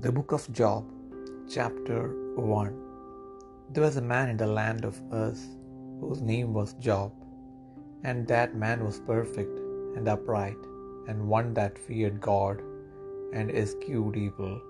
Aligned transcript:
The 0.00 0.12
Book 0.12 0.30
of 0.30 0.42
Job, 0.52 0.84
Chapter 1.52 2.00
1 2.36 2.74
There 3.72 3.82
was 3.82 3.96
a 3.96 4.08
man 4.10 4.28
in 4.32 4.36
the 4.36 4.46
land 4.46 4.84
of 4.84 5.00
Uz, 5.12 5.40
whose 6.00 6.20
name 6.20 6.50
was 6.58 6.74
Job, 6.74 7.12
and 8.04 8.28
that 8.28 8.54
man 8.54 8.84
was 8.84 9.00
perfect 9.00 9.56
and 9.96 10.06
upright, 10.12 10.60
and 11.08 11.26
one 11.26 11.48
that 11.54 11.80
feared 11.86 12.20
God 12.20 12.62
and 13.32 13.50
eschewed 13.50 14.16
evil. 14.16 14.60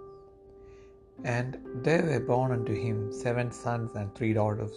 And 1.24 1.58
there 1.86 2.04
were 2.06 2.20
born 2.30 2.52
unto 2.52 2.76
him 2.86 3.12
seven 3.12 3.50
sons 3.52 3.90
and 3.94 4.14
three 4.14 4.32
daughters. 4.32 4.76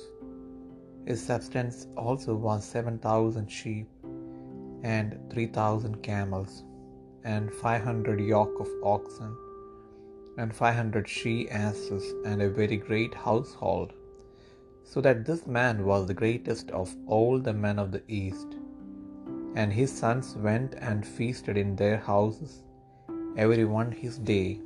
His 1.06 1.26
substance 1.26 1.88
also 1.96 2.36
was 2.48 2.66
seven 2.66 2.98
thousand 3.08 3.48
sheep, 3.60 3.88
and 4.84 5.18
three 5.32 5.48
thousand 5.60 6.04
camels, 6.12 6.66
and 7.24 7.54
five 7.64 7.84
hundred 7.84 8.20
yoke 8.34 8.60
of 8.60 8.70
oxen, 8.96 9.34
and 10.38 10.56
five 10.56 10.76
hundred 10.76 11.08
she 11.08 11.50
asses, 11.50 12.14
and 12.26 12.42
a 12.42 12.50
very 12.50 12.78
great 12.78 13.14
household, 13.14 13.94
so 14.84 15.02
that 15.02 15.26
this 15.26 15.46
man 15.46 15.86
was 15.86 16.08
the 16.08 16.14
greatest 16.14 16.72
of 16.72 16.96
all 17.06 17.40
the 17.40 17.54
men 17.54 17.80
of 17.80 17.92
the 17.92 18.04
east. 18.08 18.56
And 19.56 19.74
his 19.74 19.92
sons 19.92 20.36
went 20.36 20.76
and 20.76 21.06
feasted 21.06 21.58
in 21.58 21.76
their 21.76 21.98
houses, 21.98 22.64
every 23.38 23.66
one 23.66 23.92
his 23.92 24.18
day, 24.18 24.62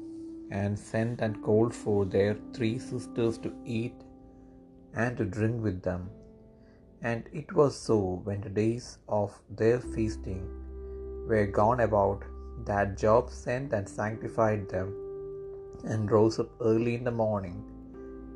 and 0.52 0.78
sent 0.78 1.22
and 1.22 1.42
called 1.42 1.74
for 1.74 2.06
their 2.06 2.38
three 2.54 2.78
sisters 2.78 3.38
to 3.40 3.52
eat 3.66 3.96
and 4.94 5.18
to 5.18 5.26
drink 5.26 5.64
with 5.64 5.82
them. 5.82 6.10
And 7.02 7.24
it 7.34 7.52
was 7.54 7.76
so 7.76 8.22
when 8.24 8.42
the 8.42 8.50
days 8.50 9.00
of 9.08 9.34
their 9.50 9.80
feasting 9.80 10.44
were 11.28 11.48
gone 11.48 11.80
about, 11.80 12.24
that 12.66 12.98
Job 12.98 13.30
sent 13.30 13.74
and 13.74 13.88
sanctified 13.88 14.70
them, 14.70 14.94
and 15.84 16.12
rose 16.12 16.40
up 16.40 16.50
early 16.62 16.96
in 16.96 17.04
the 17.04 17.12
morning, 17.12 17.58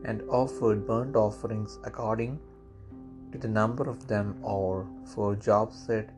and 0.05 0.21
offered 0.29 0.87
burnt 0.87 1.15
offerings 1.15 1.79
according 1.83 2.39
to 3.31 3.37
the 3.37 3.47
number 3.47 3.89
of 3.89 4.07
them 4.07 4.37
all. 4.43 4.85
For 5.13 5.35
Job 5.35 5.71
said, 5.71 6.11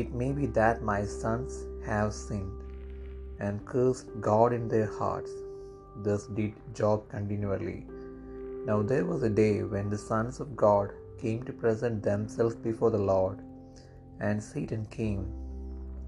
It 0.00 0.12
may 0.12 0.32
be 0.32 0.46
that 0.60 0.82
my 0.82 1.04
sons 1.04 1.54
have 1.88 2.12
sinned, 2.12 2.60
and 3.40 3.66
cursed 3.72 4.08
God 4.20 4.52
in 4.52 4.68
their 4.68 4.90
hearts. 5.00 5.32
Thus 6.06 6.26
did 6.38 6.54
Job 6.80 7.08
continually. 7.08 7.86
Now 8.68 8.82
there 8.82 9.06
was 9.10 9.22
a 9.22 9.36
day 9.44 9.62
when 9.62 9.88
the 9.90 10.04
sons 10.10 10.40
of 10.40 10.56
God 10.56 10.90
came 11.22 11.42
to 11.44 11.52
present 11.52 12.02
themselves 12.02 12.56
before 12.68 12.90
the 12.94 13.06
Lord, 13.14 13.38
and 14.20 14.42
Satan 14.42 14.84
came 14.98 15.24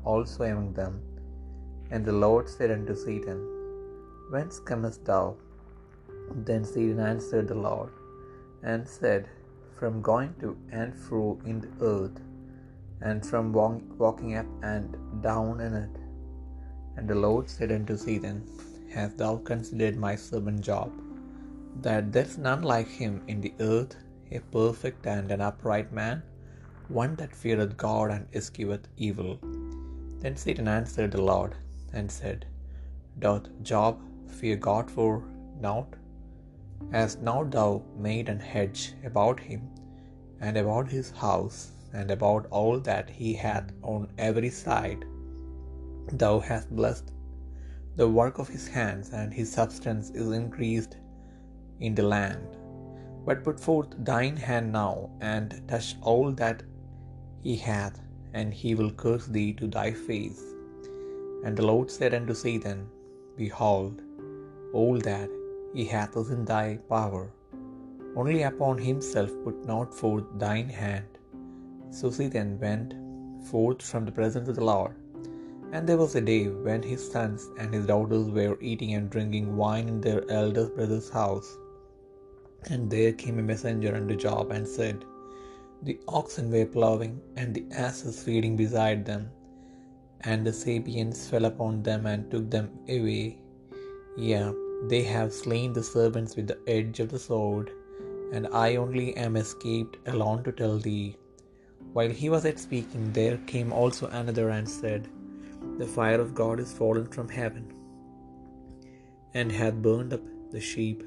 also 0.05 0.45
among 0.45 0.73
them. 0.81 0.97
And 1.91 2.05
the 2.05 2.19
Lord 2.27 2.49
said 2.55 2.71
unto 2.71 2.95
Satan, 3.07 3.41
Whence 4.33 4.57
comest 4.71 5.05
thou? 5.11 5.37
Then 6.47 6.65
Satan 6.71 7.01
answered 7.13 7.49
the 7.49 7.61
Lord, 7.67 7.91
and 8.71 8.83
said, 8.97 9.23
From 9.79 10.03
going 10.09 10.33
to 10.41 10.51
and 10.79 10.91
fro 11.05 11.27
in 11.51 11.57
the 11.65 11.73
earth, 11.93 12.19
and 13.09 13.25
from 13.29 13.53
walking 14.03 14.33
up 14.41 14.51
and 14.73 14.97
down 15.29 15.61
in 15.67 15.75
it. 15.85 15.95
And 16.97 17.07
the 17.09 17.21
Lord 17.27 17.47
said 17.55 17.73
unto 17.77 17.97
Satan, 17.97 18.39
Hast 18.95 19.17
thou 19.21 19.33
considered 19.53 19.97
my 19.97 20.15
servant 20.27 20.61
Job, 20.69 20.91
that 21.87 22.13
there 22.13 22.29
is 22.31 22.37
none 22.49 22.65
like 22.73 22.91
him 23.03 23.15
in 23.33 23.41
the 23.41 23.55
earth, 23.61 23.95
a 24.39 24.41
perfect 24.59 25.07
and 25.07 25.31
an 25.31 25.43
upright 25.49 25.91
man, 26.01 26.19
one 27.01 27.15
that 27.21 27.41
feareth 27.43 27.75
God 27.87 28.11
and 28.17 28.27
escheweth 28.41 28.87
evil? 29.09 29.33
Then 30.23 30.37
Satan 30.45 30.69
answered 30.79 31.13
the 31.13 31.27
Lord, 31.33 31.55
and 31.99 32.11
said, 32.21 32.41
Doth 33.25 33.49
Job 33.73 33.97
fear 34.31 34.57
God 34.57 34.91
for 34.91 35.25
naught? 35.61 35.95
as 36.93 37.17
not 37.19 37.51
thou 37.51 37.83
made 37.97 38.29
an 38.29 38.39
hedge 38.39 38.95
about 39.05 39.41
him, 39.41 39.63
and 40.41 40.57
about 40.57 40.89
his 40.89 41.11
house, 41.11 41.73
and 41.93 42.11
about 42.11 42.47
all 42.51 42.79
that 42.79 43.11
he 43.11 43.35
hath 43.35 43.73
on 43.83 44.09
every 44.19 44.51
side? 44.51 45.05
Thou 46.23 46.39
hast 46.39 46.75
blessed 46.81 47.13
the 47.97 48.09
work 48.09 48.39
of 48.39 48.49
his 48.49 48.69
hands, 48.69 49.11
and 49.13 49.35
his 49.35 49.53
substance 49.53 50.11
is 50.11 50.31
increased 50.31 50.97
in 51.81 51.95
the 51.95 52.09
land. 52.17 52.57
But 53.27 53.45
put 53.45 53.59
forth 53.59 53.89
thine 54.11 54.37
hand 54.37 54.73
now, 54.73 55.11
and 55.21 55.63
touch 55.69 55.97
all 56.01 56.31
that 56.43 56.63
he 57.43 57.57
hath, 57.57 57.97
and 58.33 58.55
he 58.55 58.75
will 58.75 58.93
curse 59.05 59.27
thee 59.27 59.53
to 59.55 59.67
thy 59.67 59.91
face. 59.93 60.43
And 61.45 61.57
the 61.57 61.67
Lord 61.67 61.91
said 61.91 62.15
unto 62.15 62.35
Satan, 62.35 62.89
Behold, 63.37 64.03
all 64.73 64.99
that 64.99 65.31
he 65.75 65.85
hath 65.85 66.17
is 66.17 66.31
in 66.31 66.45
thy 66.45 66.79
power, 66.89 67.33
only 68.17 68.43
upon 68.43 68.79
himself 68.79 69.31
put 69.45 69.65
not 69.65 69.95
forth 69.95 70.25
thine 70.39 70.69
hand. 70.69 71.07
So 71.91 72.11
then 72.11 72.59
went 72.61 72.95
forth 73.51 73.83
from 73.83 74.05
the 74.05 74.13
presence 74.13 74.49
of 74.49 74.57
the 74.57 74.65
Lord. 74.65 74.95
And 75.73 75.87
there 75.87 75.99
was 75.99 76.15
a 76.15 76.21
day 76.21 76.49
when 76.49 76.83
his 76.83 77.11
sons 77.11 77.49
and 77.59 77.75
his 77.75 77.87
daughters 77.87 78.29
were 78.31 78.59
eating 78.61 78.95
and 78.95 79.11
drinking 79.11 79.57
wine 79.57 79.89
in 79.89 80.01
their 80.01 80.23
eldest 80.31 80.75
brother's 80.75 81.11
house. 81.11 81.57
And 82.71 82.91
there 82.91 83.13
came 83.13 83.39
a 83.39 83.43
messenger 83.43 83.95
unto 83.95 84.17
Job 84.17 84.51
and 84.51 84.67
said, 84.67 85.05
The 85.83 86.01
oxen 86.09 86.51
were 86.51 86.67
plowing, 86.67 87.21
and 87.37 87.55
the 87.55 87.67
asses 87.73 88.23
feeding 88.23 88.57
beside 88.57 89.05
them, 89.05 89.31
and 90.23 90.47
the 90.47 90.53
Sabeans 90.53 91.29
fell 91.29 91.45
upon 91.45 91.83
them 91.83 92.07
and 92.07 92.31
took 92.31 92.51
them 92.51 92.71
away. 92.89 93.39
Yea, 94.27 94.53
they 94.89 95.03
have 95.05 95.33
slain 95.33 95.73
the 95.73 95.83
servants 95.83 96.35
with 96.35 96.49
the 96.49 96.59
edge 96.67 96.99
of 96.99 97.09
the 97.11 97.19
sword, 97.21 97.71
and 98.33 98.49
I 98.49 98.75
only 98.75 99.17
am 99.17 99.37
escaped 99.37 99.97
alone 100.09 100.43
to 100.45 100.53
tell 100.61 100.77
thee. 100.87 101.17
While 101.93 102.11
he 102.11 102.29
was 102.29 102.45
yet 102.45 102.59
speaking, 102.59 103.13
there 103.13 103.37
came 103.53 103.73
also 103.73 104.09
another 104.09 104.49
and 104.51 104.69
said, 104.69 105.07
The 105.79 105.87
fire 105.87 106.21
of 106.21 106.35
God 106.35 106.59
is 106.59 106.73
fallen 106.73 107.07
from 107.07 107.29
heaven, 107.29 107.73
and 109.35 109.53
hath 109.53 109.83
burned 109.87 110.13
up 110.13 110.27
the 110.51 110.61
sheep 110.61 111.05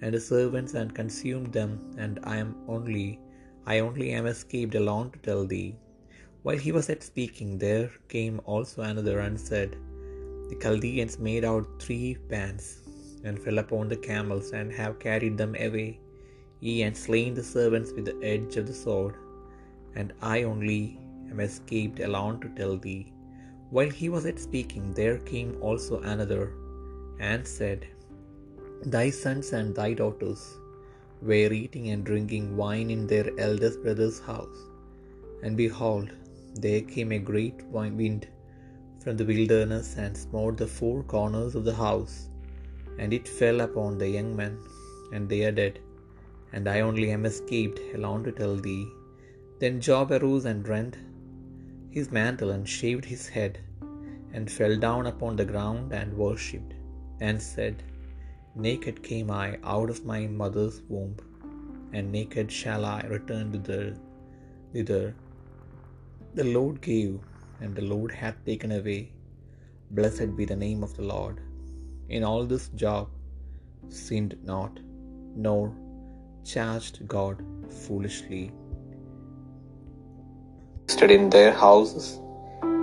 and 0.00 0.14
the 0.14 0.20
servants 0.20 0.74
and 0.74 0.94
consumed 0.94 1.52
them, 1.52 1.72
and 1.98 2.20
I 2.22 2.36
am 2.36 2.54
only, 2.68 3.18
I 3.66 3.80
only 3.80 4.12
am 4.12 4.26
escaped 4.26 4.76
alone 4.76 5.10
to 5.10 5.18
tell 5.18 5.44
thee. 5.44 5.74
While 6.44 6.58
he 6.58 6.70
was 6.70 6.88
yet 6.88 7.02
speaking, 7.02 7.58
there 7.58 7.90
came 8.08 8.40
also 8.44 8.82
another 8.82 9.18
and 9.26 9.38
said, 9.50 9.76
The 10.50 10.56
Chaldeans 10.64 11.18
made 11.28 11.44
out 11.50 11.66
three 11.84 12.08
bands, 12.32 12.66
and 13.24 13.42
fell 13.44 13.58
upon 13.64 13.88
the 13.88 14.02
camels, 14.10 14.52
and 14.58 14.72
have 14.80 15.02
carried 15.06 15.36
them 15.40 15.54
away, 15.66 15.90
ye 16.66 16.74
and 16.86 16.96
slain 16.96 17.32
the 17.38 17.48
servants 17.56 17.92
with 17.96 18.06
the 18.08 18.18
edge 18.32 18.56
of 18.60 18.66
the 18.70 18.78
sword, 18.84 19.16
and 19.98 20.12
I 20.36 20.38
only 20.52 20.82
am 21.30 21.40
escaped 21.40 22.00
alone 22.08 22.36
to 22.42 22.48
tell 22.60 22.76
thee. 22.86 23.04
While 23.76 23.92
he 24.00 24.08
was 24.14 24.24
yet 24.28 24.40
speaking, 24.48 24.86
there 25.00 25.18
came 25.32 25.52
also 25.68 25.96
another, 26.12 26.44
and 27.30 27.44
said, 27.58 27.80
Thy 28.94 29.06
sons 29.10 29.48
and 29.58 29.74
thy 29.78 29.90
daughters 30.00 30.42
were 31.20 31.52
eating 31.62 31.86
and 31.92 32.04
drinking 32.10 32.46
wine 32.62 32.90
in 32.96 33.04
their 33.12 33.28
eldest 33.46 33.78
brother's 33.84 34.20
house. 34.30 34.58
And 35.42 35.56
behold, 35.64 36.08
there 36.64 36.82
came 36.94 37.12
a 37.12 37.26
great 37.30 37.60
wind 37.76 38.22
from 39.08 39.16
the 39.16 39.24
wilderness 39.24 39.96
and 39.96 40.14
smote 40.22 40.58
the 40.60 40.66
four 40.78 40.96
corners 41.12 41.54
of 41.58 41.62
the 41.68 41.74
house, 41.74 42.16
and 42.98 43.14
it 43.16 43.26
fell 43.36 43.62
upon 43.66 43.92
the 44.00 44.08
young 44.16 44.30
men, 44.40 44.54
and 45.14 45.30
they 45.30 45.38
are 45.46 45.54
dead. 45.60 45.76
And 46.52 46.68
I 46.72 46.80
only 46.88 47.06
am 47.14 47.24
escaped 47.30 47.80
alone 47.96 48.22
to 48.24 48.32
tell 48.40 48.56
thee. 48.66 48.84
Then 49.60 49.80
Job 49.86 50.12
arose 50.16 50.44
and 50.50 50.68
rent 50.72 50.98
his 51.96 52.10
mantle 52.18 52.50
and 52.56 52.68
shaved 52.76 53.06
his 53.12 53.24
head, 53.36 53.54
and 54.34 54.54
fell 54.58 54.76
down 54.86 55.06
upon 55.12 55.36
the 55.36 55.48
ground 55.52 55.94
and 56.00 56.20
worshipped, 56.24 56.74
and 57.28 57.40
said, 57.40 57.76
Naked 58.66 59.02
came 59.10 59.30
I 59.44 59.48
out 59.76 59.88
of 59.94 60.04
my 60.12 60.20
mother's 60.42 60.78
womb, 60.90 61.16
and 61.94 62.12
naked 62.18 62.52
shall 62.60 62.84
I 62.96 63.00
return 63.16 63.48
thither. 63.56 63.86
thither. 64.74 65.06
The 66.38 66.48
Lord 66.58 66.78
gave, 66.90 67.14
and 67.61 67.75
the 67.75 67.81
Lord 67.81 68.11
hath 68.11 68.45
taken 68.45 68.71
away. 68.71 69.01
Blessed 69.91 70.35
be 70.35 70.45
the 70.45 70.55
name 70.55 70.83
of 70.83 70.95
the 70.97 71.03
Lord. 71.03 71.39
In 72.09 72.23
all 72.23 72.45
this 72.45 72.69
Job 72.69 73.07
sinned 73.89 74.35
not, 74.43 74.79
nor 75.35 75.73
charged 76.43 77.07
God 77.07 77.43
foolishly. 77.69 78.51
Stood 80.87 81.11
in 81.11 81.29
their 81.29 81.53
houses, 81.53 82.19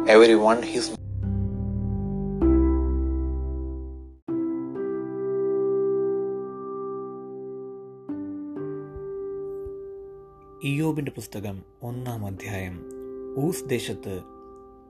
every 0.06 0.36
one 0.36 0.62
his 0.62 0.86
ഇയോബിന്റെ 10.68 11.12
പുസ്തകം 11.18 11.56
ഒന്നാം 11.88 12.22
അധ്യായം 12.30 12.74
Uz 13.44 13.64
ദേശത്ത് 13.66 14.14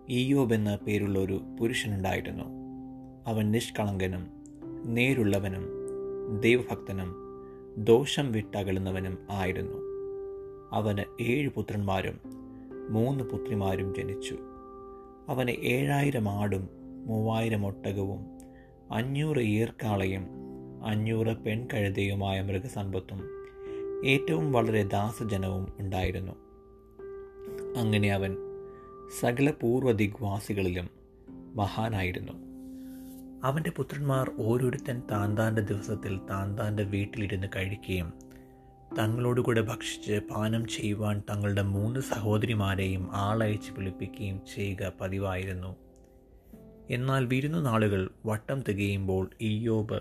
ഇയോബ് 0.09 0.53
എന്ന 0.53 0.75
പേരുള്ള 0.75 1.19
ഒരു 1.19 1.41
പുരുഷനുണ്ടായിരുന്നു. 1.59 2.43
അവൻ 3.27 3.51
നിഷ്കളങ്കനും 3.51 4.27
നേരുള്ളവനും 4.85 5.67
ദൈവഭക്തനും 6.39 7.15
ദോഷം 7.77 8.31
വിട്ടകലുന്നവനും 8.31 9.17
ആയിരുന്നു. 9.31 9.77
അവന് 10.71 11.23
ഏഴ് 11.23 11.49
പുത്രന്മാരും 11.49 12.19
മൂന്ന് 12.89 13.23
പുത്രിമാരും 13.23 13.95
ജനിച്ചു. 13.95 14.37
അവന് 15.29 15.49
ഏഴായിരം 15.49 16.29
ആടും 16.29 16.69
മൂവായിരം 17.05 17.65
ഒട്ടകവും 17.65 18.25
അഞ്ഞൂറ് 18.91 19.39
ഈർക്കാളയും 19.39 20.27
അഞ്ഞൂറ് 20.85 21.37
പെൺകഴുതയുമായ 21.37 22.41
മൃഗസമ്പത്തും 22.41 23.23
ഏറ്റവും 24.05 24.51
വളരെ 24.51 24.83
ദാസജനവും 24.83 25.67
ഉണ്ടായിരുന്നു. 25.79 26.31
അങ്ങനെ 27.79 28.13
അവൻ 28.13 28.37
സകല 29.21 29.53
പൂർവ 29.61 29.91
ദിഗ്വാസികളിലും 29.91 30.89
മഹാനായിരുന്നു. 31.55 32.33
അവന്റെ 33.43 33.69
പുത്രന്മാർ 33.69 34.31
ഓരോരുത്തൻ 34.39 35.01
താന്താന്റെ 35.11 35.61
ദിവസത്തിൽ 35.61 36.19
താന്താന്റെ 36.29 36.83
വീട്ടിലിരുന്ന് 36.83 37.47
കഴിക്കുകയും 37.55 38.13
തങ്ങളോടുകൂടെ 38.99 39.61
ഭക്ഷിച്ച് 39.61 40.19
പാനം 40.31 40.67
ചെയ്യുവാൻ 40.67 41.23
തങ്ങളുടെ 41.29 41.61
മൂന്ന് 41.61 41.99
സഹോദരിമാരെയും 41.99 43.09
ആളയച്ച് 43.11 43.71
വിളിപ്പിക്കുകയും 43.71 44.41
ചെയ്യുക 44.55 44.93
പതിവായിരുന്നു. 45.01 45.75
എന്നാൽ 46.89 47.25
വിരുന്നു 47.25 47.57
നാളുകൾ 47.57 48.09
വട്ടം 48.25 48.63
തികയുമ്പോൾ 48.69 49.29
ഈയോബ് 49.41 49.99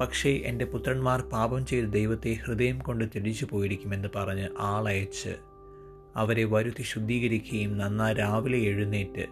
പക്ഷേ 0.00 0.30
എന്റെ 0.30 0.64
പുത്രന്മാർ 0.64 1.20
പാപം 1.20 1.66
ചെയ്ത് 1.66 1.92
ദൈവത്തെ 1.92 2.30
ഹൃദയം 2.30 2.78
കൊണ്ട് 2.78 3.04
തിരിച്ചു 3.16 3.46
പോയിരിക്കുമെന്ന് 3.50 4.08
പറഞ്ഞ് 4.16 4.48
ആളയച്ച് 4.58 5.51
അവരെ 6.16 6.44
വരുത്തി 6.44 6.82
ശുദ്ധീകരിക്കുകയും 6.82 7.78
നന്നാ 7.78 8.12
രാവിലെ 8.12 8.58
എഴുന്നേറ്റ് 8.58 9.26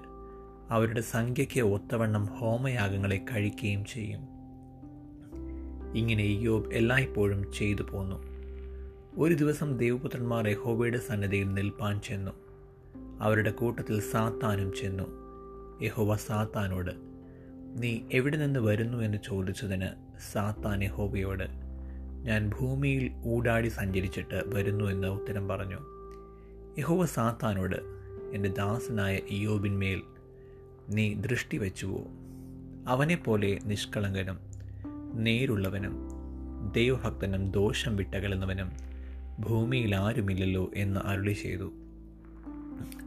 അവരുടെ 0.71 1.00
സംഖ്യയ്ക്ക് 1.00 1.61
ഒത്തവണ്ണം 1.61 2.27
ഹോമയാഗങ്ങളെ 2.27 3.17
കഴിക്കുകയും 3.17 3.85
ചെയ്യും. 3.85 4.21
ഇങ്ങനെ 5.97 6.23
യോബ് 6.23 6.75
എല്ലായ്പ്പോഴും 6.75 7.53
ചെയ്തു 7.53 7.82
പോന്നു. 7.82 8.23
ഒരു 9.17 9.35
ദിവസം 9.35 9.79
ദേവപുത്രന്മാർ 9.79 10.49
യഹോബയുടെ 10.49 10.99
സന്നദ്ധയിൽ 10.99 11.55
നിൽപ്പാൻ 11.55 12.00
ചെന്നു. 12.00 12.31
അവരുടെ 13.21 13.50
കൂട്ടത്തിൽ 13.50 14.00
സാത്താനും 14.00 14.73
ചെന്നു. 14.73 15.05
യഹോവ 15.82 16.17
സാത്താനോട് 16.17 16.91
നീ 17.82 17.99
എവിടെ 18.12 18.37
നിന്ന് 18.37 18.61
വരുന്നു 18.61 18.99
എന്ന് 18.99 19.19
ചോദിച്ചതിന് 19.27 19.88
സാത്താൻ 20.32 20.85
യഹോബയോട് 20.85 21.44
ഞാൻ 22.23 22.50
ഭൂമിയിൽ 22.61 23.11
ഊടാടി 23.27 23.69
സഞ്ചരിച്ചിട്ട് 23.69 24.43
വരുന്നു 24.47 24.85
എന്ന് 24.85 25.09
ഉത്തരം 25.09 25.49
പറഞ്ഞു. 25.49 26.00
യഹോവ 26.81 27.06
സാത്താനോട് 27.06 27.77
എന്റെ 28.32 28.49
ദാസനായ 28.49 29.19
ഇയോബിന്മേൽ 29.29 30.03
നീ 30.88 31.15
ദൃഷ്ടി 31.15 31.59
വെച്ചുവോ? 31.59 32.05
അവനെപ്പോലെ 32.88 33.59
നിഷ്കളങ്കനും 33.65 34.38
നേരുള്ളവനും 35.15 36.09
ദൈവഭക്തനും 36.73 37.50
ദോഷം 37.50 37.97
വിട്ടകലുന്നവനും 37.97 38.73
ഭൂമിയിൽ 39.41 39.97
ആരുമില്ലല്ലോ 39.97 40.71
എന്ന് 40.75 41.00
അരുളി 41.05 41.32
ചെയ്തു. 41.32 41.73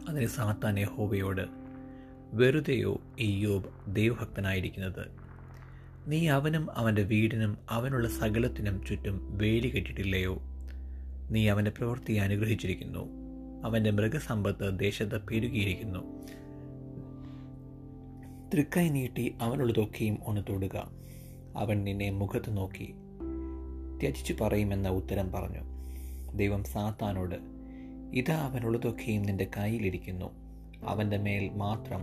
അതിന് 0.10 0.28
സാത്താൻ 0.28 0.80
യഹോവയോട് 0.80 1.48
വെറുതെയോ 2.34 3.02
ഇയോബ് 3.20 3.96
ദൈവഭക്തനായിരിക്കുന്നത്? 3.96 5.08
നീ 6.08 6.28
അവനും 6.28 6.78
അവന്റെ 6.78 7.02
വീടിനും 7.02 7.58
അവനുള്ള 7.70 8.08
സകലത്തിനും 8.08 8.86
ചുറ്റും 8.86 9.38
വേലി 9.38 9.68
കെട്ടിട്ടില്ലയോ? 9.68 10.42
നീ 11.30 11.48
അവന്റെ 11.48 11.72
പ്രവൃത്തി 11.72 12.14
അനുഗ്രഹിച്ചിരിക്കുന്നു. 12.14 13.23
അവന്റെ 13.63 13.92
മൃഗസമ്പത്ത് 13.92 14.80
ദേശത്ത് 14.80 15.21
പെരുകിയിരിക്കുന്നു. 15.21 16.00
തൃക്കൈ 18.54 18.89
നീട്ടി 18.89 19.36
അവനുള്ളതൊക്കെയും 19.42 20.18
ഒന്ന് 20.25 20.42
തൊടുക. 20.50 20.92
അവൻ 21.57 21.83
നിന്നെ 21.83 22.12
മുഖത്ത് 22.12 22.57
നോക്കി. 22.57 22.95
ത്യജിച്ചു 24.01 24.36
പറയുമെന്ന 24.42 24.89
ഉത്തരം 24.89 25.31
പറഞ്ഞു. 25.31 25.62
ദൈവം 26.36 26.63
സാത്താനോട് 26.63 27.36
ഇതാ 28.13 28.36
അവനുള്ളതൊക്കെയും 28.36 29.21
നിന്റെ 29.21 29.48
കയ്യിലിരിക്കുന്നു. 29.57 30.31
അവന്റെ 30.83 31.18
മേൽ 31.18 31.50
മാത്രം 31.50 32.01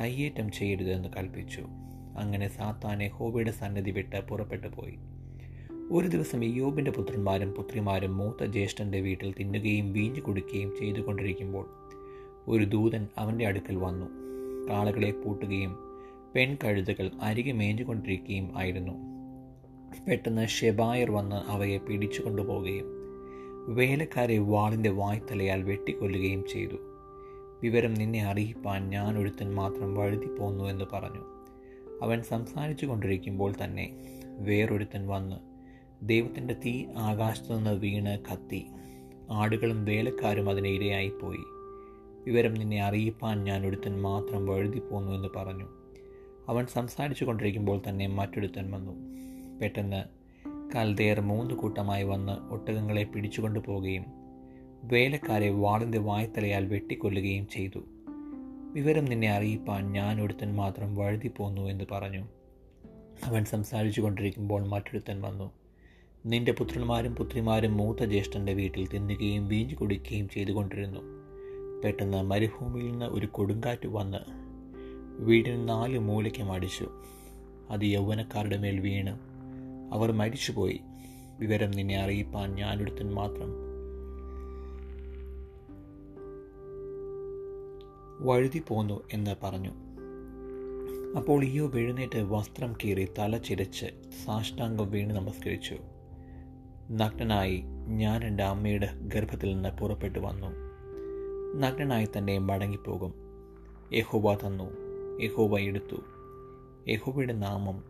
കയ്യേറ്റം 0.00 0.50
ചെയ്യരുതെന്ന് 0.50 1.08
കൽപ്പിച്ചു. 1.16 1.60
അങ്ങനെ 2.18 2.48
സാത്താനെ 2.48 3.08
ഹോബിയുടെ 3.08 3.50
സന്നിധി 3.50 3.90
വിട്ട് 3.90 4.28
പുറപ്പെട്ടു 4.28 4.68
പോയി 4.68 4.98
ഒരു 5.92 6.06
ദിവസം 6.06 6.44
യോബിന്റെ 6.44 6.90
പുത്രന്മാരും 6.90 7.52
പുത്രിമാരും 7.52 8.16
മൂത്ത 8.16 8.44
ജ്യേഷ്ഠന്റെ 8.44 9.00
വീട്ടിൽ 9.00 9.34
തിന്നുകയും 9.40 9.92
വീഞ്ഞു 9.92 10.20
കുടിക്കുകയും 10.20 10.72
ചെയ്തുകൊണ്ടിരിക്കുമ്പോൾ 10.80 11.66
ഒരു 12.48 12.64
ദൂതൻ 12.64 13.06
അവന്റെ 13.18 13.46
അടുക്കൽ 13.46 13.76
വന്നു. 13.76 14.06
കാളകളെ 14.70 15.10
പൂട്ടുകയും 15.10 15.76
പെൺകഴുതകൾ 16.34 17.10
അരികെ 17.22 17.52
മേഞ്ഞുകൊണ്ടിരിക്കുകയും 17.52 18.58
ആയിരുന്നു. 18.58 18.92
പെട്ടെന്ന് 20.08 20.46
ഷെബായർ 20.46 21.10
വന്ന് 21.10 21.36
അവയെ 21.36 21.78
പിടിച്ചു 21.78 22.22
കൊണ്ടുപോവുകയും 22.22 22.86
വേലക്കാരെ 23.74 24.38
വാളിന്റെ 24.38 24.90
വായ്ത്തലയാൽ 24.90 25.62
വെട്ടിക്കൊല്ലുകയും 25.62 26.44
ചെയ്തു. 26.52 26.76
വിവരം 27.62 27.94
നിന്നെ 27.94 28.24
അറിയിപ്പാൻ 28.24 28.88
ഞാൻ 28.88 29.18
ഒരുത്തൻ 29.18 29.54
മാത്രം 29.54 29.94
വഴുതിപ്പോന്നു 29.94 30.64
എന്ന് 30.64 30.84
പറഞ്ഞു. 30.92 31.24
അവൻ 32.02 32.22
സംസാരിച്ചു 32.22 32.86
കൊണ്ടിരിക്കുമ്പോൾ 32.86 33.54
തന്നെ 33.64 34.14
വേറൊരുത്തൻ 34.38 35.06
വന്ന് 35.06 35.47
ദൈവത്തിന്റെ 36.02 36.54
തീ 36.54 36.84
ആകാശത്തു 36.96 37.54
നിന്ന് 37.54 37.70
വീണ് 37.70 38.18
കത്തി. 38.32 38.66
ആടുകളും 39.30 39.84
വേലക്കാരും 39.84 40.50
അതിന് 40.50 40.68
ഇരയായിപ്പോയി. 40.68 41.38
വിവരം 42.26 42.54
നിന്നെ 42.54 42.82
അറിയിപ്പാൻ 42.82 43.44
ഞാൻ 43.44 43.66
ഒരുത്തൻ 43.66 44.02
മാത്രം 44.02 44.46
വഴുതിപ്പോന്നു 44.46 45.12
എന്ന് 45.12 45.28
പറഞ്ഞു. 45.36 45.66
അവൻ 46.48 46.66
സംസാരിച്ചു 46.66 47.24
കൊണ്ടിരിക്കുമ്പോൾ 47.24 47.82
തന്നെ 47.88 48.06
മറ്റൊരുത്തൻ 48.06 48.70
വന്നു. 48.70 48.92
പെട്ടെന്ന് 49.60 50.18
കൽതേർ 50.76 51.20
മൂന്ന് 51.20 51.54
കൂട്ടമായി 51.54 52.04
വന്ന് 52.04 52.52
ഒട്ടകങ്ങളെ 52.52 53.04
പിടിച്ചുകൊണ്ടു 53.04 53.58
പോവുകയും 53.58 54.04
വേലക്കാരെ 54.84 55.50
വാളിന്റെ 55.50 55.98
വായ്ത്തലയാൽ 55.98 56.66
വെട്ടിക്കൊല്ലുകയും 56.66 57.48
ചെയ്തു. 57.48 57.78
വിവരം 58.72 59.04
നിന്നെ 59.04 59.30
അറിയിപ്പാൻ 59.30 59.92
ഞാൻ 59.92 60.22
ഒരുത്തൻ 60.22 60.56
മാത്രം 60.56 60.96
വഴുതിപ്പോന്നു 60.96 61.62
എന്ന് 61.62 61.84
പറഞ്ഞു. 61.92 62.28
അവൻ 63.24 63.44
സംസാരിച്ചു 63.44 64.00
കൊണ്ടിരിക്കുമ്പോൾ 64.00 64.66
മറ്റൊരുത്തൻ 64.66 65.20
വന്നു. 65.20 65.57
നിന്റെ 66.28 66.52
പുത്രന്മാരും 66.52 67.14
പുത്രിമാരും 67.14 67.76
മൂത്ത 67.76 68.04
ജ്യേഷ്ഠന്റെ 68.04 68.52
വീട്ടിൽ 68.52 68.88
തിന്നുകയും 68.88 69.48
വീഞ്ഞു 69.48 69.74
കുടിക്കുകയും 69.74 70.28
ചെയ്തുകൊണ്ടിരുന്നു. 70.28 71.00
പെട്ടെന്ന് 71.84 72.22
മരുഭൂമിയിൽ 72.22 72.90
നിന്ന് 72.90 73.06
ഒരു 73.06 73.26
കൊടുങ്കാറ്റ് 73.26 73.86
വന്ന് 73.86 74.18
വീടിന് 75.18 75.68
നാല് 75.68 75.98
മൂലയ്ക്കും 75.98 76.52
അടിച്ചു. 76.52 76.88
അത് 77.70 77.80
യൗവനക്കാരുടെ 77.84 78.56
മേൽ 78.56 78.80
വീണ്. 78.80 79.18
അവർ 79.94 80.12
മരിച്ചുപോയി. 80.12 80.80
വിവരം 81.38 81.70
നിന്നെ 81.70 82.02
അറിയിപ്പാൻ 82.02 82.54
ഞാനൊരുത്തൻ 82.54 83.14
മാത്രം. 83.14 83.54
വഴുതി 88.26 88.62
പോന്നു 88.68 89.02
എന്ന് 89.12 89.34
പറഞ്ഞു. 89.42 89.70
അപ്പോൾ 91.16 91.44
ഈയോ 91.44 91.70
എഴുന്നേറ്റ് 91.74 92.18
വസ്ത്രം 92.18 92.74
കീറി 92.84 93.08
തല 93.18 93.38
ചിരച്ച് 93.38 93.86
സാഷ്ടാംഗം 94.26 94.90
വീണ് 94.90 95.10
നമസ്കരിച്ചു. 95.10 95.78
നഗ്നനായി 96.90 97.62
ഞാൻ 97.86 98.24
എന്റെ 98.24 98.42
അമ്മയുടെ 98.42 98.88
ഗർഭത്തിൽ 99.00 99.54
നിന്ന് 99.54 99.68
പുറപ്പെട്ടു 99.68 100.18
വന്നു. 100.18 100.46
നഗ്നനായി 101.58 102.08
തന്നെ 102.18 102.38
മടങ്ങിപ്പോകും. 102.38 103.14
യഹോബ 103.92 104.34
തന്നു. 104.34 104.70
യഹോബ 105.22 105.58
എടുത്തു. 105.58 105.96
യഹോബയുടെ 106.88 107.32
നാമം 107.32 107.84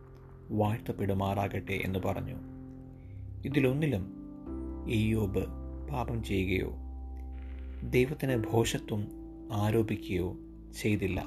വാഴ്ത്തപ്പെടുമാറാകട്ടെ 0.51 1.81
എന്ന് 1.83 1.99
പറഞ്ഞു. 1.99 2.35
ഇതിലൊന്നിലും 3.45 4.13
ഈയോബ് 4.89 5.45
പാപം 5.91 6.23
ചെയ്യുകയോ 6.23 6.73
ദൈവത്തിന് 7.89 8.35
ഭോഷത്വം 8.35 9.07
ആരോപിക്കുകയോ 9.53 10.35
ചെയ്തില്ല. 10.81 11.25